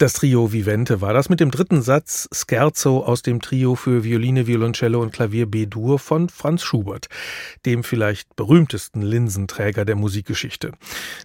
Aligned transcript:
Das 0.00 0.12
Trio 0.12 0.52
Vivente 0.52 1.00
war 1.00 1.12
das 1.12 1.28
mit 1.28 1.40
dem 1.40 1.50
dritten 1.50 1.82
Satz 1.82 2.28
Scherzo 2.30 3.00
aus 3.00 3.22
dem 3.22 3.42
Trio 3.42 3.74
für 3.74 4.04
Violine, 4.04 4.46
Violoncello 4.46 5.02
und 5.02 5.12
Klavier 5.12 5.46
B-Dur 5.46 5.98
von 5.98 6.28
Franz 6.28 6.62
Schubert, 6.62 7.08
dem 7.66 7.82
vielleicht 7.82 8.36
berühmtesten 8.36 9.02
Linsenträger 9.02 9.84
der 9.84 9.96
Musikgeschichte. 9.96 10.70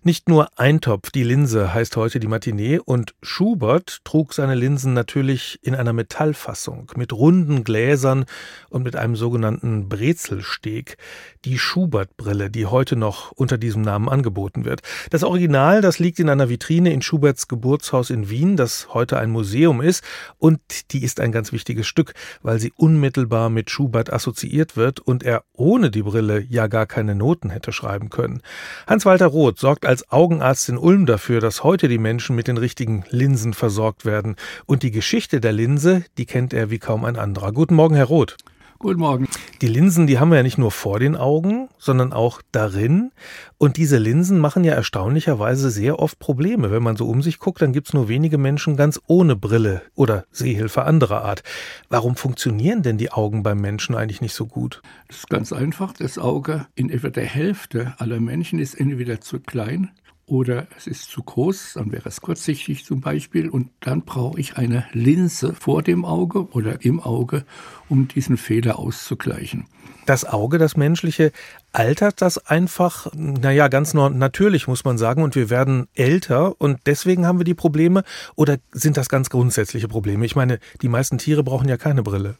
Nicht 0.02 0.28
nur 0.28 0.48
Eintopf, 0.58 1.12
die 1.12 1.22
Linse 1.22 1.72
heißt 1.72 1.96
heute 1.98 2.20
die 2.20 2.26
Matinee 2.26 2.80
und 2.80 3.14
Schubert 3.22 4.00
trug 4.06 4.34
seine 4.34 4.56
Linsen 4.56 4.94
natürlich 4.96 5.60
in 5.62 5.76
einer 5.76 5.94
Metallfassung 5.94 6.92
mit 6.96 7.14
runden 7.14 7.64
Gläsern 7.64 8.26
und 8.70 8.82
mit 8.82 8.96
einem 8.96 9.16
sogenannten 9.16 9.88
Brezelsteg, 9.88 10.98
die 11.46 11.60
Schubert-Brille, 11.60 12.50
die 12.50 12.66
heute 12.66 12.96
noch 12.96 13.34
unter 13.34 13.60
diesem 13.60 13.84
Namen 13.84 14.10
angeboten 14.10 14.66
wird. 14.66 14.82
Das 15.12 15.24
Original, 15.24 15.82
das 15.82 16.00
liegt 16.00 16.18
in 16.18 16.30
einer 16.30 16.50
Vitrine 16.50 16.92
in 16.92 17.04
Schuberts 17.04 17.48
Geburtshaus 17.48 18.10
in 18.10 18.32
Wien 18.32 18.58
das 18.64 18.94
heute 18.94 19.18
ein 19.18 19.30
Museum 19.30 19.82
ist. 19.82 20.04
Und 20.38 20.60
die 20.92 21.04
ist 21.04 21.20
ein 21.20 21.32
ganz 21.32 21.52
wichtiges 21.52 21.86
Stück, 21.86 22.14
weil 22.42 22.60
sie 22.60 22.72
unmittelbar 22.76 23.50
mit 23.50 23.70
Schubert 23.70 24.12
assoziiert 24.12 24.78
wird 24.78 25.02
und 25.02 25.24
er 25.24 25.44
ohne 25.54 25.92
die 25.92 26.04
Brille 26.04 26.40
ja 26.40 26.68
gar 26.68 26.86
keine 26.86 27.14
Noten 27.14 27.50
hätte 27.50 27.74
schreiben 27.74 28.10
können. 28.10 28.42
Hans-Walter 28.88 29.28
Roth 29.28 29.60
sorgt 29.60 29.86
als 29.86 30.10
Augenarzt 30.12 30.70
in 30.70 30.78
Ulm 30.78 31.06
dafür, 31.06 31.42
dass 31.42 31.64
heute 31.64 31.88
die 31.90 31.98
Menschen 31.98 32.36
mit 32.36 32.48
den 32.48 32.58
richtigen 32.58 33.04
Linsen 33.10 33.54
versorgt 33.54 34.06
werden. 34.06 34.38
Und 34.66 34.84
die 34.84 34.92
Geschichte 34.92 35.42
der 35.42 35.52
Linse, 35.52 36.06
die 36.18 36.26
kennt 36.26 36.54
er 36.54 36.70
wie 36.70 36.80
kaum 36.80 37.04
ein 37.04 37.18
anderer. 37.18 37.52
Guten 37.52 37.76
Morgen, 37.76 37.96
Herr 37.96 38.06
Roth. 38.06 38.38
Guten 38.84 39.00
Morgen. 39.00 39.30
Die 39.62 39.68
Linsen, 39.68 40.08
die 40.08 40.20
haben 40.20 40.30
wir 40.30 40.36
ja 40.36 40.44
nicht 40.44 40.58
nur 40.58 40.70
vor 40.70 41.00
den 41.00 41.16
Augen, 41.16 41.70
sondern 41.78 42.12
auch 42.12 42.42
darin. 42.52 43.14
Und 43.58 43.78
diese 43.78 43.98
Linsen 43.98 44.40
machen 44.40 44.66
ja 44.66 44.74
erstaunlicherweise 44.74 45.70
sehr 45.70 46.00
oft 46.00 46.20
Probleme. 46.20 46.70
Wenn 46.70 46.84
man 46.84 46.98
so 46.98 47.08
um 47.08 47.22
sich 47.22 47.40
guckt, 47.40 47.62
dann 47.62 47.72
gibt 47.72 47.88
es 47.88 47.94
nur 47.94 48.10
wenige 48.10 48.38
Menschen 48.38 48.76
ganz 48.76 49.00
ohne 49.08 49.38
Brille 49.38 49.84
oder 49.96 50.26
Sehhilfe 50.32 50.84
anderer 50.84 51.24
Art. 51.24 51.44
Warum 51.88 52.18
funktionieren 52.18 52.82
denn 52.82 52.98
die 52.98 53.14
Augen 53.14 53.42
beim 53.42 53.62
Menschen 53.62 53.96
eigentlich 53.96 54.20
nicht 54.20 54.34
so 54.34 54.48
gut? 54.48 54.82
Das 55.08 55.20
ist 55.20 55.30
ganz 55.30 55.54
einfach. 55.54 55.94
Das 55.94 56.18
Auge 56.18 56.68
in 56.76 56.90
etwa 56.90 57.10
der 57.10 57.26
Hälfte 57.26 57.94
aller 58.00 58.20
Menschen 58.20 58.60
ist 58.60 58.74
entweder 58.74 59.22
zu 59.22 59.40
klein 59.40 59.92
oder 60.26 60.68
es 60.78 60.88
ist 60.88 61.10
zu 61.10 61.22
groß, 61.22 61.74
dann 61.76 61.92
wäre 61.92 62.08
es 62.08 62.22
kurzsichtig 62.22 62.86
zum 62.86 63.02
Beispiel 63.02 63.50
und 63.50 63.70
dann 63.82 64.04
brauche 64.04 64.40
ich 64.40 64.58
eine 64.58 64.86
Linse 64.94 65.54
vor 65.54 65.84
dem 65.84 66.06
Auge 66.06 66.50
oder 66.52 66.84
im 66.84 67.00
Auge, 67.00 67.46
um 67.90 68.08
diesen 68.08 68.38
Fehler 68.38 68.80
auszugleichen. 68.80 69.66
Das 70.06 70.26
Auge, 70.26 70.58
das 70.58 70.76
menschliche, 70.76 71.32
altert 71.72 72.22
das 72.22 72.38
einfach, 72.38 73.08
naja, 73.14 73.68
ganz 73.68 73.94
natürlich 73.94 74.68
muss 74.68 74.84
man 74.84 74.98
sagen, 74.98 75.24
und 75.24 75.36
wir 75.36 75.50
werden 75.50 75.88
älter 75.94 76.60
und 76.60 76.80
deswegen 76.86 77.26
haben 77.26 77.40
wir 77.40 77.46
die 77.46 77.54
Probleme 77.54 78.04
oder 78.36 78.58
sind 78.72 78.98
das 78.98 79.10
ganz 79.10 79.30
grundsätzliche 79.30 79.88
Probleme? 79.88 80.26
Ich 80.26 80.36
meine, 80.36 80.60
die 80.82 80.90
meisten 80.90 81.18
Tiere 81.18 81.44
brauchen 81.44 81.70
ja 81.70 81.78
keine 81.78 82.04
Brille. 82.04 82.38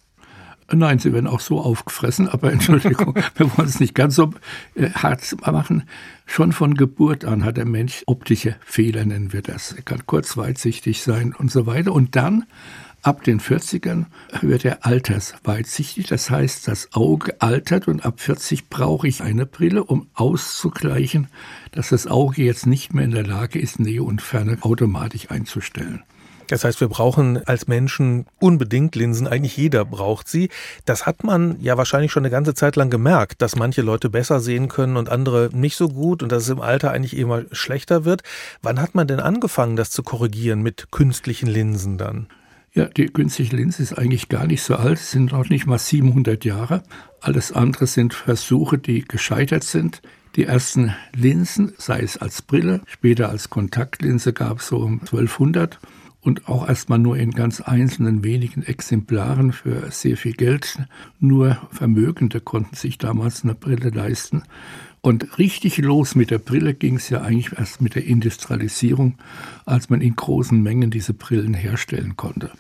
Nein, 0.76 1.00
sie 1.00 1.14
werden 1.14 1.28
auch 1.28 1.40
so 1.40 1.60
aufgefressen, 1.60 2.28
aber 2.28 2.52
Entschuldigung, 2.52 3.16
wir 3.36 3.58
wollen 3.58 3.68
es 3.68 3.80
nicht 3.80 3.96
ganz 3.96 4.16
so 4.16 4.34
äh, 4.76 4.90
hart 4.90 5.36
machen. 5.46 5.84
Schon 6.26 6.52
von 6.52 6.76
Geburt 6.76 7.26
an 7.26 7.44
hat 7.44 7.58
der 7.58 7.66
Mensch 7.66 8.04
optische 8.08 8.56
Fehler, 8.66 9.06
nennen 9.06 9.34
wir 9.34 9.42
das. 9.42 9.74
Er 9.74 9.84
kann 9.84 10.06
kurzweitsichtig 10.06 11.02
sein 11.02 11.34
und 11.38 11.52
so 11.52 11.66
weiter. 11.66 11.94
Und 11.94 12.16
dann, 12.16 12.46
ab 13.02 13.24
den 13.24 13.40
40ern, 13.40 14.06
wird 14.42 14.66
er 14.66 14.86
altersweitsichtig. 14.86 16.08
Das 16.08 16.30
heißt, 16.30 16.68
das 16.68 16.94
Auge 16.94 17.42
altert 17.42 17.88
und 17.88 18.06
ab 18.06 18.20
40 18.20 18.70
brauche 18.70 19.08
ich 19.08 19.22
eine 19.22 19.46
Brille, 19.46 19.84
um 19.84 20.08
auszugleichen, 20.14 21.28
dass 21.72 21.90
das 21.90 22.08
Auge 22.08 22.44
jetzt 22.44 22.66
nicht 22.66 22.94
mehr 22.94 23.06
in 23.06 23.12
der 23.12 23.28
Lage 23.28 23.60
ist, 23.60 23.80
Nähe 23.80 24.04
und 24.04 24.22
Ferne 24.22 24.58
automatisch 24.62 25.30
einzustellen. 25.30 26.04
Das 26.48 26.64
heißt, 26.64 26.82
wir 26.82 26.88
brauchen 26.88 27.44
als 27.46 27.68
Menschen 27.68 28.26
unbedingt 28.40 28.96
Linsen. 28.96 29.28
Eigentlich 29.28 29.58
jeder 29.58 29.86
braucht 29.86 30.28
sie. 30.28 30.50
Das 30.86 31.06
hat 31.06 31.24
man 31.24 31.58
ja 31.62 31.78
wahrscheinlich 31.78 32.12
schon 32.12 32.24
eine 32.24 32.32
ganze 32.32 32.54
Zeit 32.54 32.76
lang 32.76 32.90
gemerkt, 32.90 33.42
dass 33.42 33.56
manche 33.56 33.82
Leute 33.82 34.10
besser 34.10 34.40
sehen 34.40 34.68
können 34.68 34.98
und 34.98 35.10
andere 35.10 35.50
nicht 35.54 35.76
so 35.76 35.90
gut 35.90 36.24
und 36.24 36.32
dass 36.32 36.44
es 36.44 36.50
im 36.50 36.62
Alter 36.62 36.92
eigentlich 36.92 37.18
immer 37.18 37.44
schlechter 37.52 38.06
wird. 38.06 38.24
Wann 38.62 38.82
hat 38.82 38.96
man 38.96 39.08
denn 39.08 39.20
angefangen, 39.20 39.76
das 39.76 39.90
zu 39.90 40.04
korrigieren 40.04 40.62
mit 40.62 40.92
künstlichen 40.92 41.48
Linsen 41.48 41.98
dann? 41.98 42.28
Ja, 42.74 42.86
die 42.86 43.06
künstliche 43.06 43.56
Linse 43.56 43.84
ist 43.84 43.94
eigentlich 43.94 44.30
gar 44.30 44.48
nicht 44.48 44.64
so 44.64 44.76
alt, 44.76 44.98
es 44.98 45.12
sind 45.12 45.32
noch 45.32 45.48
nicht 45.48 45.68
mal 45.68 45.78
700 45.78 46.44
Jahre. 46.44 46.82
Alles 47.22 47.52
andere 47.52 47.86
sind 47.86 48.16
Versuche, 48.16 48.80
die 48.80 49.04
gescheitert 49.04 49.64
sind. 49.64 50.02
Die 50.36 50.46
ersten 50.46 50.96
Linsen, 51.16 51.74
sei 51.78 52.00
es 52.00 52.18
als 52.18 52.42
Brille, 52.42 52.82
später 52.88 53.30
als 53.30 53.52
Kontaktlinse, 53.52 54.34
gab 54.34 54.60
es 54.60 54.68
so 54.68 54.78
um 54.78 55.02
1200 55.02 55.80
und 56.24 56.48
auch 56.48 56.68
erstmal 56.68 57.00
nur 57.00 57.18
in 57.18 57.32
ganz 57.32 57.62
einzelnen 57.62 58.24
wenigen 58.24 58.64
Exemplaren 58.64 59.52
für 59.52 59.92
sehr 59.92 60.18
viel 60.18 60.34
Geld. 60.34 60.80
Nur 61.20 61.58
Vermögende 61.72 62.40
konnten 62.40 62.76
sich 62.76 62.98
damals 62.98 63.44
eine 63.44 63.56
Brille 63.56 63.90
leisten. 63.90 64.44
Und 65.02 65.38
richtig 65.38 65.80
los 65.80 66.16
mit 66.16 66.32
der 66.32 66.38
Brille 66.38 66.74
ging 66.74 66.96
es 66.96 67.10
ja 67.10 67.22
eigentlich 67.22 67.58
erst 67.58 67.82
mit 67.82 67.96
der 67.96 68.06
Industrialisierung, 68.06 69.18
als 69.66 69.90
man 69.90 70.00
in 70.00 70.16
großen 70.16 70.64
Mengen 70.64 70.92
diese 70.92 71.14
Brillen 71.14 71.54
herstellen 71.54 72.16
konnte. 72.16 72.52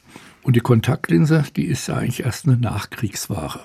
Und 0.41 0.57
die 0.57 0.61
Kontaktlinse, 0.61 1.45
die 1.55 1.63
ist 1.63 1.87
ja 1.87 1.95
eigentlich 1.95 2.25
erst 2.25 2.45
eine 2.45 2.57
Nachkriegsware. 2.57 3.61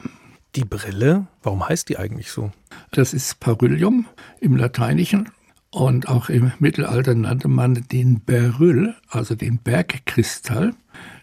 Die 0.54 0.64
Brille, 0.64 1.26
warum 1.42 1.68
heißt 1.68 1.88
die 1.88 1.98
eigentlich 1.98 2.30
so? 2.30 2.52
Das 2.92 3.14
ist 3.14 3.40
Paryllium 3.40 4.06
im 4.40 4.56
Lateinischen 4.56 5.28
und 5.70 6.08
auch 6.08 6.28
im 6.28 6.52
Mittelalter 6.58 7.14
nannte 7.14 7.48
man 7.48 7.74
den 7.92 8.22
Beryl, 8.24 8.94
also 9.08 9.34
den 9.34 9.58
Bergkristall, 9.58 10.74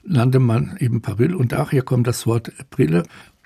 nannte 0.04 0.40
man 0.40 0.78
eben 0.80 1.02
Beryl 1.02 1.34
und 1.36 1.52
daher 1.52 1.82
kommt 1.82 2.08
das 2.08 2.28
Wort 2.28 2.52
Brille. 2.70 3.04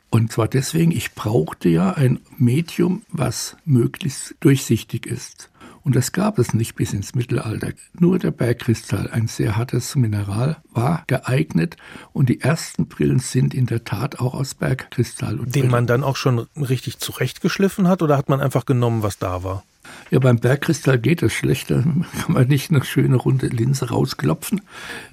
Und 0.10 0.32
zwar 0.32 0.48
deswegen, 0.48 0.92
ich 0.92 1.14
brauchte 1.14 1.70
ja 1.70 1.92
ein 1.92 2.20
Medium, 2.38 3.04
was 3.12 3.56
möglichst 3.64 4.36
durchsichtig 4.40 5.06
ist. 5.06 5.50
Und 5.84 5.96
das 5.96 6.12
gab 6.12 6.40
es 6.40 6.54
nicht 6.54 6.76
bis 6.76 6.94
ins 6.94 7.16
Mittelalter. 7.16 7.72
Nur 7.98 8.20
der 8.20 8.32
Bergkristall, 8.32 9.10
ein 9.12 9.28
sehr 9.28 9.56
hartes 9.56 9.96
Mineral, 9.96 10.58
war 10.72 11.04
geeignet. 11.08 11.78
Und 12.12 12.28
die 12.28 12.42
ersten 12.42 12.88
Brillen 12.88 13.20
sind 13.20 13.54
in 13.54 13.66
der 13.66 13.86
Tat 13.86 14.20
auch 14.20 14.34
aus 14.34 14.56
Bergkristall. 14.56 15.38
Den 15.38 15.70
man 15.70 15.88
dann 15.88 16.04
auch 16.04 16.18
schon 16.18 16.40
richtig 16.58 17.00
zurechtgeschliffen 17.00 17.88
hat 17.88 18.02
oder 18.02 18.18
hat 18.18 18.30
man 18.30 18.42
einfach 18.42 18.66
genommen, 18.66 19.04
was 19.04 19.20
da 19.20 19.44
war? 19.44 19.64
Ja, 20.12 20.20
beim 20.20 20.40
Bergkristall 20.40 21.00
geht 21.00 21.22
es 21.22 21.34
schlechter. 21.34 21.84
Kann 21.84 22.34
man 22.34 22.48
nicht 22.48 22.72
eine 22.72 22.84
schöne 22.84 23.16
runde 23.16 23.48
Linse 23.48 23.90
rausklopfen. 23.90 24.62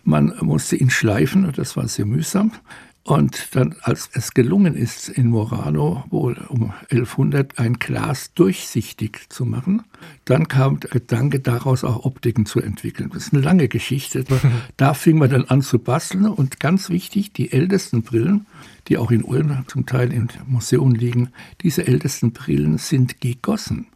Man 0.05 0.33
musste 0.41 0.77
ihn 0.77 0.91
schleifen 0.91 1.45
und 1.45 1.59
das 1.59 1.77
war 1.77 1.87
sehr 1.89 2.07
mühsam. 2.07 2.53
Und 3.07 3.55
dann, 3.55 3.77
als 3.83 4.11
es 4.15 4.35
gelungen 4.35 4.75
ist, 4.75 5.09
in 5.09 5.29
Murano 5.29 6.03
wohl 6.11 6.39
um 6.49 6.73
1100 6.91 7.57
ein 7.57 7.75
Glas 7.75 8.35
durchsichtig 8.35 9.27
zu 9.29 9.45
machen, 9.45 9.85
dann 10.25 10.49
kam 10.49 10.81
der 10.81 10.91
Gedanke 10.91 11.39
daraus 11.39 11.85
auch 11.85 12.05
Optiken 12.05 12.47
zu 12.47 12.61
entwickeln. 12.61 13.11
Das 13.15 13.29
ist 13.29 13.33
eine 13.33 13.43
lange 13.43 13.69
Geschichte. 13.69 14.25
Da 14.77 14.93
fing 14.93 15.19
man 15.19 15.31
dann 15.31 15.45
an 15.45 15.63
zu 15.63 15.79
basteln 15.79 16.27
und 16.27 16.59
ganz 16.59 16.91
wichtig, 16.91 17.33
die 17.33 17.53
ältesten 17.53 18.03
Brillen, 18.03 18.47
die 18.89 18.99
auch 18.99 19.13
in 19.13 19.23
Ulm 19.23 19.65
zum 19.69 19.87
Teil 19.87 20.13
im 20.13 20.27
Museum 20.47 20.93
liegen, 20.93 21.31
diese 21.63 21.87
ältesten 21.87 22.33
Brillen 22.33 22.77
sind 22.79 23.21
gegossen. 23.21 23.87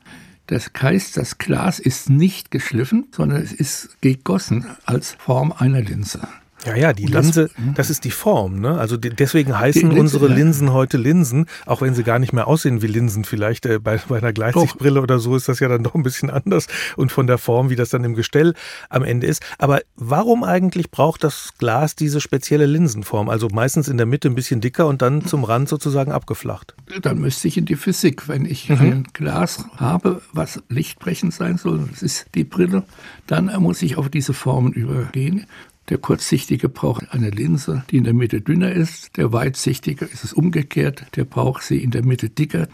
Das 0.51 0.69
heißt, 0.83 1.17
das 1.17 1.39
Glas 1.39 1.79
ist 1.79 2.11
nicht 2.11 2.51
geschliffen, 2.51 3.07
sondern 3.13 3.41
es 3.41 3.53
ist 3.53 3.97
gegossen 4.01 4.67
als 4.85 5.13
Form 5.13 5.53
einer 5.53 5.81
Linse. 5.81 6.27
Ja, 6.67 6.77
ja, 6.77 6.93
die 6.93 7.07
das, 7.07 7.25
Linse, 7.25 7.51
hm? 7.55 7.75
das 7.75 7.91
ist 7.91 8.05
die 8.05 8.11
Form, 8.11 8.61
ne? 8.61 8.79
Also 8.79 8.97
deswegen 8.97 9.59
heißen 9.59 9.91
Linse, 9.91 10.01
unsere 10.01 10.29
Linsen 10.29 10.73
heute 10.73 10.99
Linsen, 10.99 11.47
auch 11.65 11.81
wenn 11.81 11.95
sie 11.95 12.03
gar 12.03 12.19
nicht 12.19 12.33
mehr 12.33 12.47
aussehen 12.47 12.83
wie 12.83 12.87
Linsen. 12.87 13.25
Vielleicht 13.25 13.65
äh, 13.67 13.79
bei, 13.79 13.99
bei 14.09 14.19
einer 14.19 14.33
Gleitsichtbrille 14.33 15.01
oder 15.01 15.19
so 15.19 15.37
ist 15.37 15.49
das 15.49 15.61
ja 15.61 15.69
dann 15.69 15.83
doch 15.83 15.95
ein 15.95 16.03
bisschen 16.03 16.29
anders 16.29 16.67
und 16.97 17.13
von 17.13 17.27
der 17.27 17.39
Form, 17.39 17.71
wie 17.71 17.77
das 17.77 17.89
dann 17.91 18.05
im 18.05 18.15
Gestell 18.15 18.55
am 18.91 19.05
Ende 19.05 19.27
ist. 19.27 19.43
Aber 19.59 19.81
warum 19.97 20.45
eigentlich 20.45 20.91
braucht 20.91 21.25
das 21.25 21.55
Glas 21.59 21.97
diese 21.97 22.21
spezielle 22.21 22.67
Linsenform? 22.67 23.29
Also 23.31 23.49
meistens 23.49 23.89
in 23.89 23.97
der 23.97 24.07
Mitte 24.07 24.29
ein 24.29 24.35
bisschen 24.35 24.61
dicker 24.61 24.87
und 24.87 25.01
dann 25.01 25.25
zum 25.25 25.45
Rand 25.45 25.69
sozusagen 25.69 26.13
abgeflacht. 26.13 26.75
Dann 27.01 27.19
müsste 27.19 27.49
ich 27.49 27.57
in 27.57 27.65
die 27.65 27.77
Physik, 27.77 28.29
wenn 28.29 28.45
ich 28.45 28.69
mhm. 28.69 28.77
ein 28.81 29.05
Glas 29.13 29.65
habe, 29.77 30.21
was 30.33 30.63
lichtbrechend 30.69 31.33
sein 31.33 31.57
soll, 31.57 31.89
das 31.91 32.03
ist 32.03 32.27
die 32.35 32.45
Brille, 32.45 32.83
dann 33.27 33.47
muss 33.63 33.81
ich 33.83 33.97
auf 33.97 34.09
diese 34.09 34.35
Formen 34.35 34.73
übergehen. 34.73 35.47
Der 35.91 35.99
kurzsichtige 35.99 36.69
braucht 36.69 37.13
eine 37.13 37.31
Linse, 37.31 37.83
die 37.91 37.97
in 37.97 38.05
der 38.05 38.15
Mitte 38.15 38.41
dünner 38.41 38.71
ist. 38.71 39.17
Der 39.17 39.33
weitsichtige 39.33 40.05
ist 40.05 40.23
es 40.23 40.33
umgekehrt. 40.33 41.05
Der 41.17 41.25
braucht 41.25 41.65
sie 41.65 41.83
in 41.83 41.91
der 41.91 42.05
Mitte 42.05 42.31
dicker. 42.31 42.69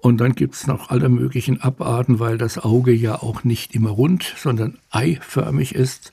Und 0.00 0.18
dann 0.18 0.34
gibt 0.34 0.54
es 0.54 0.66
noch 0.66 0.90
alle 0.90 1.08
möglichen 1.08 1.60
Abarten, 1.62 2.20
weil 2.20 2.38
das 2.38 2.58
Auge 2.58 2.92
ja 2.92 3.16
auch 3.16 3.42
nicht 3.42 3.74
immer 3.74 3.90
rund, 3.90 4.34
sondern 4.36 4.78
eiförmig 4.90 5.74
ist. 5.74 6.12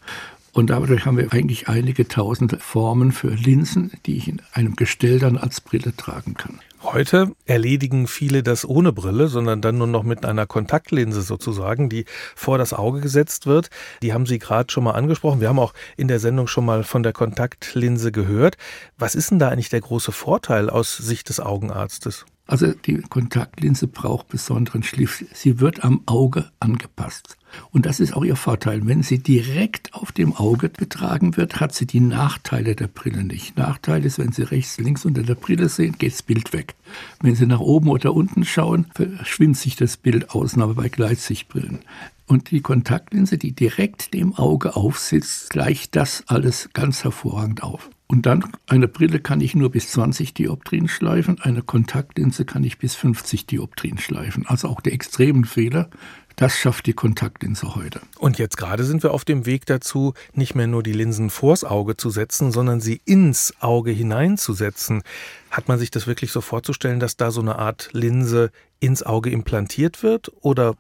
Und 0.56 0.70
dadurch 0.70 1.06
haben 1.06 1.18
wir 1.18 1.34
eigentlich 1.34 1.68
einige 1.68 2.08
tausend 2.08 2.56
Formen 2.62 3.12
für 3.12 3.28
Linsen, 3.28 3.92
die 4.06 4.16
ich 4.16 4.30
in 4.30 4.42
einem 4.54 4.78
Gestell 4.78 5.20
dann 5.20 5.36
als 5.38 5.60
Brille 5.60 5.94
tragen 5.98 6.36
kann. 6.36 6.62
Heute 6.82 7.34
erledigen 7.46 8.08
viele 8.08 8.42
das 8.42 8.64
ohne 8.64 8.94
Brille, 8.94 9.28
sondern 9.28 9.60
dann 9.60 9.78
nur 9.78 9.88
noch 9.88 10.04
mit 10.04 10.24
einer 10.24 10.46
Kontaktlinse 10.46 11.24
sozusagen, 11.24 11.90
die 11.90 12.06
vor 12.36 12.58
das 12.58 12.72
Auge 12.72 13.02
gesetzt 13.02 13.48
wird. 13.48 13.70
Die 14.02 14.14
haben 14.14 14.26
Sie 14.26 14.40
gerade 14.40 14.72
schon 14.72 14.86
mal 14.86 14.92
angesprochen. 14.92 15.42
Wir 15.42 15.50
haben 15.50 15.60
auch 15.60 15.74
in 15.98 16.08
der 16.08 16.20
Sendung 16.20 16.48
schon 16.48 16.64
mal 16.64 16.86
von 16.86 17.04
der 17.04 17.12
Kontaktlinse 17.12 18.14
gehört. 18.14 18.56
Was 18.98 19.14
ist 19.14 19.32
denn 19.32 19.40
da 19.40 19.50
eigentlich 19.50 19.68
der 19.68 19.82
große 19.82 20.14
Vorteil 20.14 20.70
aus 20.70 20.96
Sicht 20.96 21.28
des 21.28 21.42
Augenarztes? 21.42 22.26
Also 22.48 22.74
die 22.74 23.02
Kontaktlinse 23.02 23.88
braucht 23.88 24.28
besonderen 24.28 24.84
Schliff. 24.84 25.26
Sie 25.34 25.60
wird 25.60 25.84
am 25.84 26.02
Auge 26.06 26.52
angepasst. 26.60 27.38
Und 27.72 27.86
das 27.86 28.00
ist 28.00 28.14
auch 28.14 28.24
ihr 28.24 28.36
Vorteil. 28.36 28.86
Wenn 28.86 29.02
sie 29.02 29.18
direkt 29.20 29.94
auf 29.94 30.12
dem 30.12 30.36
Auge 30.36 30.70
getragen 30.70 31.38
wird, 31.38 31.60
hat 31.60 31.74
sie 31.74 31.88
die 31.88 32.02
Nachteile 32.02 32.76
der 32.76 32.88
Brille 32.88 33.24
nicht. 33.24 33.58
Nachteil 33.58 34.06
ist, 34.06 34.20
wenn 34.20 34.32
Sie 34.32 34.44
rechts, 34.44 34.78
links 34.78 35.06
unter 35.06 35.24
der 35.24 35.36
Brille 35.36 35.70
sehen, 35.70 35.96
geht 35.98 36.14
das 36.14 36.22
Bild 36.22 36.54
weg. 36.54 36.76
Wenn 37.22 37.36
Sie 37.36 37.48
nach 37.48 37.62
oben 37.62 37.90
oder 37.90 38.14
unten 38.14 38.46
schauen, 38.46 38.88
verschwimmt 38.94 39.58
sich 39.58 39.76
das 39.76 39.98
Bild, 39.98 40.32
Ausnahme 40.32 40.76
bei 40.76 40.90
Gleitsichtbrillen. 40.90 41.80
Und 42.28 42.52
die 42.52 42.62
Kontaktlinse, 42.62 43.38
die 43.38 43.54
direkt 43.54 44.14
dem 44.14 44.36
Auge 44.36 44.76
aufsitzt, 44.76 45.50
gleicht 45.50 45.96
das 45.96 46.24
alles 46.28 46.70
ganz 46.74 47.04
hervorragend 47.04 47.64
auf. 47.64 47.90
Und 48.08 48.28
dann 48.28 48.44
eine 48.68 48.88
Brille 48.88 49.20
kann 49.20 49.42
ich 49.42 49.56
nur 49.56 49.72
bis 49.72 49.92
20 49.92 50.34
Dioptrien 50.34 50.88
schleifen, 50.88 51.42
eine 51.42 51.64
Kontaktlinse 51.64 52.46
kann 52.46 52.64
ich 52.64 52.78
bis 52.78 52.96
50 52.96 53.48
Dioptrien 53.48 53.98
schleifen. 53.98 54.46
Also 54.46 54.68
auch 54.68 54.80
der 54.82 54.94
extremen 54.94 55.44
Fehler, 55.44 55.90
das 56.36 56.58
schafft 56.58 56.86
die 56.86 56.94
Kontaktlinse 56.94 57.76
heute. 57.76 58.02
Und 58.20 58.38
jetzt 58.38 58.58
gerade 58.58 58.84
sind 58.84 59.02
wir 59.04 59.12
auf 59.12 59.26
dem 59.26 59.46
Weg 59.46 59.66
dazu, 59.66 60.14
nicht 60.34 60.54
mehr 60.54 60.68
nur 60.68 60.84
die 60.84 60.92
Linsen 60.92 61.30
vors 61.30 61.64
Auge 61.64 61.98
zu 61.98 62.10
setzen, 62.10 62.52
sondern 62.52 62.82
sie 62.82 63.02
ins 63.06 63.54
Auge 63.60 63.92
hineinzusetzen. 63.92 65.02
Hat 65.50 65.68
man 65.68 65.80
sich 65.80 65.92
das 65.92 66.08
wirklich 66.08 66.32
so 66.32 66.42
vorzustellen, 66.42 67.00
dass 67.00 67.18
da 67.18 67.32
so 67.32 67.42
eine 67.42 67.58
Art 67.58 67.90
Linse 67.94 68.52
ins 68.80 69.02
Auge 69.02 69.30
implantiert 69.30 70.04
wird? 70.04 70.32
Oder 70.42 70.76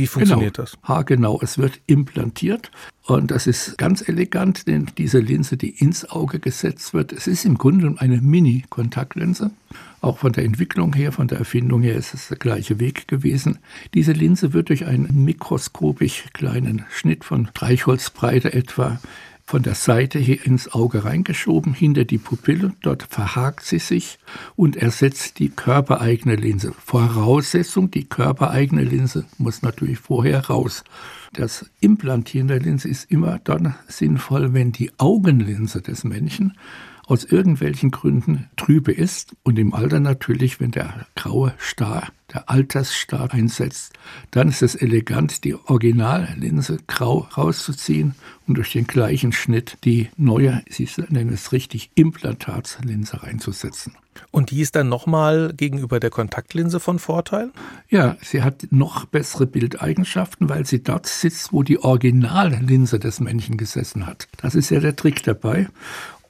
wie 0.00 0.06
funktioniert 0.06 0.56
genau. 0.56 0.66
das? 0.66 0.78
Ha, 0.88 1.02
genau, 1.02 1.38
es 1.42 1.58
wird 1.58 1.80
implantiert 1.86 2.70
und 3.04 3.30
das 3.30 3.46
ist 3.46 3.76
ganz 3.78 4.06
elegant, 4.06 4.66
denn 4.66 4.86
diese 4.98 5.18
Linse, 5.18 5.56
die 5.56 5.70
ins 5.70 6.08
Auge 6.08 6.38
gesetzt 6.38 6.94
wird, 6.94 7.12
es 7.12 7.26
ist 7.26 7.44
im 7.44 7.58
Grunde 7.58 7.94
eine 7.98 8.20
Mini-Kontaktlinse. 8.20 9.50
Auch 10.00 10.18
von 10.18 10.32
der 10.32 10.44
Entwicklung 10.44 10.94
her, 10.94 11.12
von 11.12 11.28
der 11.28 11.38
Erfindung 11.38 11.82
her 11.82 11.94
ist 11.94 12.14
es 12.14 12.28
der 12.28 12.38
gleiche 12.38 12.80
Weg 12.80 13.06
gewesen. 13.06 13.58
Diese 13.92 14.12
Linse 14.12 14.54
wird 14.54 14.70
durch 14.70 14.86
einen 14.86 15.24
mikroskopisch 15.24 16.24
kleinen 16.32 16.86
Schnitt 16.90 17.24
von 17.24 17.48
Streichholzbreite 17.48 18.52
etwa 18.54 18.98
von 19.50 19.64
der 19.64 19.74
Seite 19.74 20.20
hier 20.20 20.46
ins 20.46 20.72
Auge 20.72 21.04
reingeschoben, 21.04 21.74
hinter 21.74 22.04
die 22.04 22.18
Pupille. 22.18 22.72
Dort 22.82 23.02
verhakt 23.02 23.64
sie 23.64 23.80
sich 23.80 24.20
und 24.54 24.76
ersetzt 24.76 25.40
die 25.40 25.48
körpereigene 25.48 26.36
Linse. 26.36 26.72
Voraussetzung, 26.78 27.90
die 27.90 28.04
körpereigene 28.04 28.84
Linse 28.84 29.24
muss 29.38 29.62
natürlich 29.62 29.98
vorher 29.98 30.46
raus. 30.46 30.84
Das 31.32 31.68
Implantieren 31.80 32.46
der 32.46 32.60
Linse 32.60 32.88
ist 32.88 33.10
immer 33.10 33.40
dann 33.42 33.74
sinnvoll, 33.88 34.54
wenn 34.54 34.70
die 34.70 34.92
Augenlinse 34.98 35.82
des 35.82 36.04
Menschen 36.04 36.56
aus 37.10 37.24
irgendwelchen 37.24 37.90
Gründen 37.90 38.48
trübe 38.56 38.92
ist 38.92 39.34
und 39.42 39.58
im 39.58 39.74
Alter 39.74 39.98
natürlich, 39.98 40.60
wenn 40.60 40.70
der 40.70 41.06
graue 41.16 41.52
Star, 41.58 42.08
der 42.32 42.48
Altersstar 42.48 43.32
einsetzt, 43.32 43.94
dann 44.30 44.48
ist 44.48 44.62
es 44.62 44.76
elegant, 44.76 45.42
die 45.42 45.56
Originallinse 45.56 46.78
grau 46.86 47.26
rauszuziehen 47.36 48.14
und 48.46 48.54
durch 48.54 48.70
den 48.70 48.86
gleichen 48.86 49.32
Schnitt 49.32 49.78
die 49.84 50.08
neue, 50.16 50.62
Sie 50.68 50.88
nennen 51.08 51.32
es 51.32 51.50
richtig, 51.50 51.90
Implantatslinse 51.96 53.24
reinzusetzen. 53.24 53.96
Und 54.30 54.52
die 54.52 54.60
ist 54.60 54.76
dann 54.76 54.88
nochmal 54.88 55.52
gegenüber 55.56 55.98
der 55.98 56.10
Kontaktlinse 56.10 56.78
von 56.78 57.00
Vorteil? 57.00 57.50
Ja, 57.88 58.16
sie 58.22 58.42
hat 58.42 58.68
noch 58.70 59.06
bessere 59.06 59.46
Bildeigenschaften, 59.46 60.48
weil 60.48 60.64
sie 60.64 60.82
dort 60.82 61.06
sitzt, 61.06 61.52
wo 61.52 61.64
die 61.64 61.82
Originallinse 61.82 63.00
des 63.00 63.18
Menschen 63.18 63.56
gesessen 63.56 64.06
hat. 64.06 64.28
Das 64.36 64.54
ist 64.54 64.70
ja 64.70 64.78
der 64.78 64.94
Trick 64.94 65.24
dabei. 65.24 65.68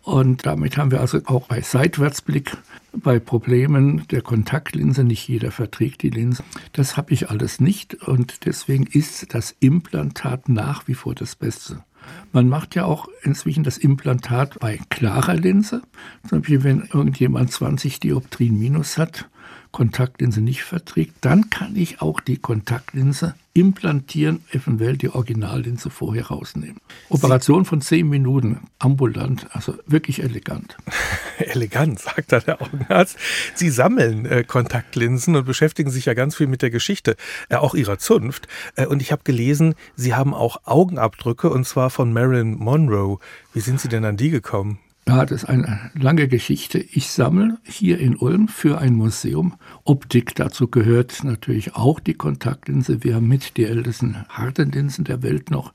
Und 0.03 0.47
damit 0.47 0.77
haben 0.77 0.91
wir 0.91 1.01
also 1.01 1.21
auch 1.27 1.47
bei 1.47 1.61
Seitwärtsblick, 1.61 2.57
bei 2.93 3.19
Problemen 3.19 4.09
der 4.09 4.23
Kontaktlinse, 4.23 5.05
nicht 5.05 5.29
jeder 5.29 5.51
verträgt 5.51 6.03
die 6.03 6.11
Linse. 6.11 6.43
Das 6.73 6.97
habe 6.97 7.13
ich 7.13 7.31
alles 7.31 7.61
nicht 7.61 7.95
und 7.95 8.47
deswegen 8.47 8.87
ist 8.87 9.35
das 9.35 9.55
Implantat 9.61 10.49
nach 10.49 10.89
wie 10.89 10.95
vor 10.95 11.15
das 11.15 11.37
Beste. 11.37 11.85
Man 12.33 12.49
macht 12.49 12.75
ja 12.75 12.85
auch 12.85 13.09
inzwischen 13.23 13.65
das 13.65 13.79
Implantat 13.79 14.59
bei 14.59 14.79
klarer 14.89 15.35
Linse. 15.35 15.83
Zum 16.29 16.41
Beispiel, 16.41 16.65
wenn 16.65 16.89
irgendjemand 16.93 17.53
20 17.53 18.01
Dioptrien 18.01 18.59
minus 18.59 18.99
hat, 18.99 19.29
Kontaktlinse 19.73 20.41
nicht 20.41 20.63
verträgt, 20.63 21.15
dann 21.21 21.51
kann 21.51 21.77
ich 21.77 22.01
auch 22.01 22.21
die 22.21 22.37
Kontaktlinse 22.37 23.35
implantieren, 23.53 24.45
eventuell 24.53 24.97
die 24.97 25.09
Originallinse 25.09 25.91
vorher 25.91 26.27
rausnehmen. 26.27 26.81
Operation 27.09 27.65
von 27.65 27.81
zehn 27.81 28.09
Minuten, 28.09 28.69
ambulant, 28.79 29.47
also 29.55 29.75
wirklich 29.87 30.23
elegant. 30.23 30.77
elegant, 31.39 31.99
sagt 31.99 32.33
da 32.33 32.41
der 32.41 32.63
Augenarzt. 32.63 33.17
Sie 33.55 33.71
sammeln 33.71 34.25
äh, 34.27 34.45
Kontaktlinsen 34.45 35.35
und 35.35 35.47
beschäftigen 35.47 35.91
sich 35.91 36.07
ja 36.07 36.15
ganz 36.15 36.37
viel 36.37 36.47
mit 36.47 36.63
der 36.63 36.71
Geschichte, 36.71 37.17
äh, 37.49 37.57
auch 37.57 37.75
ihrer 37.75 37.99
Zunft. 37.99 38.47
Äh, 38.77 38.87
und 38.87 39.03
ich 39.03 39.13
habe 39.13 39.23
gelesen, 39.25 39.75
Sie 39.97 40.15
haben 40.15 40.35
auch 40.35 40.63
Augenabdrücke, 40.65 41.51
und 41.51 41.67
zwar 41.67 41.91
von 41.91 42.13
Marilyn 42.13 42.57
Monroe. 42.57 43.19
Wie 43.53 43.61
sind 43.61 43.81
Sie 43.81 43.89
denn 43.89 44.05
an 44.05 44.17
die 44.17 44.31
gekommen? 44.31 44.79
Ja, 45.09 45.25
das 45.25 45.43
ist 45.43 45.49
eine 45.49 45.91
lange 45.95 46.29
Geschichte. 46.29 46.79
Ich 46.79 47.09
sammle 47.11 47.59
hier 47.65 47.99
in 47.99 48.17
Ulm 48.17 48.49
für 48.49 48.79
ein 48.79 48.95
Museum 48.95 49.55
Optik. 49.85 50.35
Dazu 50.35 50.69
gehört 50.69 51.25
natürlich 51.25 51.75
auch 51.75 52.01
die 52.01 52.15
Kontaktlinse. 52.15 53.03
Wir 53.03 53.17
haben 53.17 53.27
mit 53.27 53.57
die 53.57 53.65
ältesten 53.65 54.25
harten 54.29 54.71
Linsen 54.71 55.05
der 55.05 55.23
Welt 55.23 55.51
noch, 55.51 55.73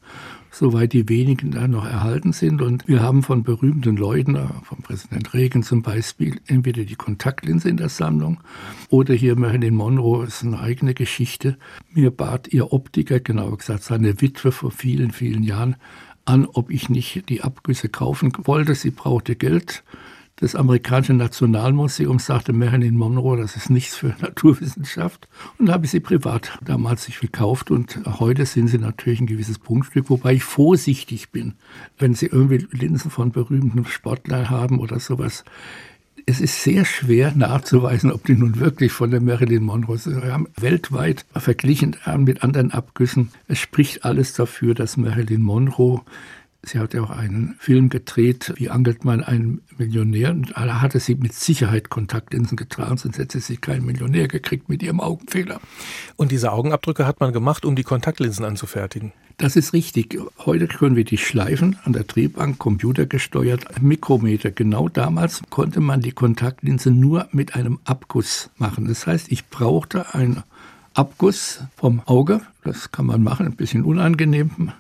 soweit 0.52 0.94
die 0.94 1.10
wenigen 1.10 1.52
da 1.52 1.68
noch 1.68 1.86
erhalten 1.86 2.34
sind. 2.34 2.62
Und 2.62 2.88
wir 2.88 3.02
haben 3.02 3.24
von 3.24 3.44
berühmten 3.44 3.98
Leuten, 3.98 4.38
von 4.64 4.78
Präsident 4.84 5.34
Reagan 5.34 5.64
zum 5.64 5.82
Beispiel, 5.82 6.40
entweder 6.46 6.84
die 6.86 6.96
Kontaktlinse 6.96 7.68
in 7.68 7.78
der 7.78 7.90
Sammlung 7.90 8.40
oder 8.90 9.16
hier 9.16 9.36
Marilyn 9.36 9.76
Monroe 9.76 10.26
ist 10.26 10.44
eine 10.44 10.60
eigene 10.60 10.94
Geschichte. 10.94 11.58
Mir 11.92 12.12
bat 12.12 12.54
ihr 12.54 12.72
Optiker, 12.72 13.20
genauer 13.20 13.58
gesagt 13.58 13.84
seine 13.84 14.22
Witwe 14.22 14.52
vor 14.52 14.72
vielen, 14.72 15.12
vielen 15.12 15.44
Jahren, 15.44 15.76
an, 16.26 16.46
ob 16.46 16.72
ich 16.72 16.90
nicht 16.90 17.30
die 17.30 17.42
Abgüsse 17.42 17.90
kaufen 17.90 18.34
wollte. 18.44 18.76
Sie 18.76 18.92
brauchte 18.92 19.36
Geld. 19.36 19.84
Das 20.38 20.54
amerikanische 20.54 21.14
Nationalmuseum 21.14 22.20
sagte 22.20 22.52
Marilyn 22.52 22.98
Monroe, 22.98 23.38
das 23.38 23.56
ist 23.56 23.70
nichts 23.70 23.96
für 23.96 24.08
Naturwissenschaft. 24.20 25.30
Und 25.58 25.68
da 25.68 25.74
habe 25.74 25.86
ich 25.86 25.92
sie 25.92 26.02
privat 26.02 26.60
damals 26.62 27.06
sich 27.06 27.20
gekauft. 27.22 27.72
Und 27.72 28.02
heute 28.20 28.46
sind 28.46 28.68
sie 28.68 28.78
natürlich 28.78 29.22
ein 29.22 29.28
gewisses 29.28 29.60
Punktstück, 29.60 30.10
wobei 30.10 30.34
ich 30.34 30.44
vorsichtig 30.44 31.30
bin, 31.30 31.54
wenn 31.98 32.16
sie 32.16 32.26
irgendwie 32.26 32.68
Linsen 32.72 33.12
von 33.12 33.32
berühmten 33.32 33.86
Sportlern 33.86 34.50
haben 34.50 34.80
oder 34.80 35.00
sowas 35.00 35.46
es 36.26 36.42
ist 36.42 36.64
sehr 36.64 36.86
schwer 36.86 37.34
nachzuweisen, 37.36 38.12
ob 38.12 38.26
die 38.26 38.36
nun 38.36 38.60
wirklich 38.60 38.92
von 38.92 39.12
der 39.12 39.22
Marilyn 39.22 39.64
Monroe 39.64 39.98
sind. 39.98 40.24
Wir 40.24 40.34
haben 40.34 40.48
weltweit 40.60 41.26
verglichen 41.36 41.96
mit 42.18 42.44
anderen 42.44 42.72
Abgüssen. 42.72 43.30
Es 43.48 43.60
spricht 43.60 44.06
alles 44.06 44.34
dafür, 44.34 44.74
dass 44.74 44.98
Marilyn 44.98 45.44
Monroe 45.44 46.02
Sie 46.66 46.80
hat 46.80 46.94
ja 46.94 47.04
auch 47.04 47.12
einen 47.12 47.56
Film 47.60 47.90
gedreht, 47.90 48.54
wie 48.58 48.70
angelt 48.70 49.06
man 49.06 49.24
einen 49.24 49.62
Millionär. 49.78 50.32
Und 50.32 50.52
da 50.56 50.82
hatte 50.82 51.00
sie 51.00 51.16
mit 51.16 51.34
Sicherheit 51.34 51.90
Kontaktlinsen 51.90 52.58
getragen, 52.58 52.98
sonst 52.98 53.18
hätte 53.18 53.40
sie 53.40 53.58
keinen 53.58 53.86
Millionär 53.86 54.28
gekriegt 54.28 54.68
mit 54.68 54.82
ihrem 54.82 55.00
Augenfehler. 55.00 55.60
Und 56.16 56.32
diese 56.32 56.52
Augenabdrücke 56.52 57.06
hat 57.06 57.20
man 57.20 57.34
gemacht, 57.34 57.66
um 57.66 57.76
die 57.76 57.84
Kontaktlinsen 57.84 58.46
anzufertigen? 58.46 59.14
Das 59.38 59.58
ist 59.58 59.74
richtig. 59.74 60.18
Heute 60.46 60.68
können 60.68 60.96
wir 60.96 61.04
die 61.04 61.18
schleifen 61.18 61.78
an 61.84 61.92
der 61.92 62.06
Drehbank, 62.06 62.58
computergesteuert, 62.58 63.82
Mikrometer. 63.82 64.50
Genau 64.50 64.88
damals 64.88 65.42
konnte 65.50 65.82
man 65.82 66.00
die 66.00 66.14
Kontaktlinse 66.14 66.90
nur 66.90 67.28
mit 67.32 67.54
einem 67.54 67.80
Abguss 67.84 68.50
machen. 68.58 68.88
Das 68.88 69.06
heißt, 69.06 69.32
ich 69.32 69.50
brauchte 69.50 70.16
einen 70.16 70.44
Abguss 70.94 71.64
vom 71.76 72.02
Auge. 72.06 72.42
Das 72.64 72.94
kann 72.94 73.06
man 73.06 73.22
machen, 73.22 73.46
ein 73.46 73.56
bisschen 73.58 73.84
unangenehm. 73.84 74.72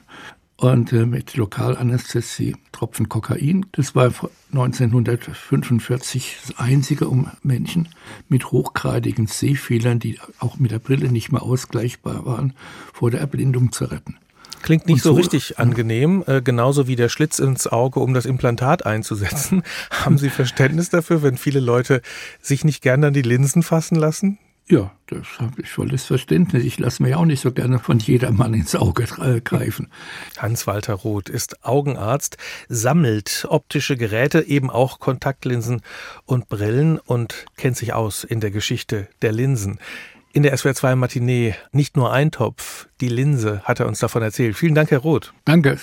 Und 0.58 0.94
äh, 0.94 1.06
mit 1.06 1.36
Lokalanästhesie, 1.36 2.56
Tropfen 2.72 3.10
Kokain. 3.10 3.66
Das 3.74 3.94
war 3.94 4.12
1945 4.54 6.38
das 6.48 6.58
einzige, 6.58 7.10
um 7.10 7.30
Menschen 7.44 7.90
mit 8.30 8.52
hochgradigen 8.52 9.28
Sehfehlern, 9.28 10.00
die 10.00 10.18
auch 10.40 10.58
mit 10.58 10.72
der 10.72 10.80
Brille 10.80 11.12
nicht 11.12 11.32
mehr 11.32 11.44
ausgleichbar 11.44 12.26
waren, 12.26 12.54
vor 12.94 13.12
der 13.12 13.20
Erblindung 13.20 13.74
zu 13.74 13.86
retten. 13.86 14.18
Klingt 14.62 14.88
nicht 14.88 15.04
so, 15.04 15.10
so, 15.10 15.16
richtig 15.16 15.60
angenehm, 15.60 16.24
äh, 16.26 16.42
genauso 16.42 16.88
wie 16.88 16.96
der 16.96 17.10
Schlitz 17.10 17.38
ins 17.38 17.68
Auge, 17.68 18.00
um 18.00 18.16
das 18.16 18.26
Implantat 18.26 18.84
einzusetzen. 18.86 19.62
Haben 19.92 20.18
Sie 20.18 20.32
Verständnis 20.32 20.90
dafür, 20.90 21.22
wenn 21.22 21.38
viele 21.38 21.60
Leute 21.60 22.02
sich 22.42 22.64
nicht 22.64 22.82
gern 22.82 23.04
an 23.04 23.14
die 23.14 23.22
Linsen 23.22 23.62
fassen 23.62 23.96
lassen? 23.96 24.40
Ja, 24.68 24.92
das 25.06 25.28
habe 25.40 25.62
ich 25.62 25.70
volles 25.70 26.06
Verständnis. 26.06 26.64
Ich 26.64 26.80
lasse 26.80 27.04
mir 27.04 27.20
auch 27.20 27.26
nicht 27.26 27.42
so 27.42 27.52
gerne 27.52 27.78
von 27.78 28.00
jedermann 28.00 28.56
ins 28.56 28.76
Auge 28.76 29.06
greifen. 29.44 29.90
Hans-Walter 30.38 30.96
Roth 30.96 31.30
ist 31.30 31.64
Augenarzt, 31.64 32.38
sammelt 32.68 33.46
optische 33.48 33.96
Geräte, 33.96 34.42
eben 34.42 34.72
auch 34.72 35.00
Kontaktlinsen 35.00 35.82
und 36.26 36.50
Brillen 36.50 36.98
und 36.98 37.46
kennt 37.58 37.78
sich 37.78 37.94
aus 37.94 38.24
in 38.24 38.40
der 38.40 38.50
Geschichte 38.50 39.08
der 39.22 39.34
Linsen. 39.34 39.78
In 40.34 40.42
der 40.42 40.58
SWR 40.58 40.74
2 40.74 40.96
Matinee 40.96 41.56
nicht 41.72 41.96
nur 41.96 42.12
ein 42.12 42.32
Topf, 42.32 42.88
die 43.02 43.08
Linse 43.08 43.62
hat 43.64 43.80
er 43.80 43.88
uns 43.88 44.00
davon 44.00 44.24
erzählt. 44.24 44.58
Vielen 44.58 44.76
Dank, 44.76 44.90
Herr 44.90 45.00
Roth. 45.00 45.34
Danke. 45.46 45.78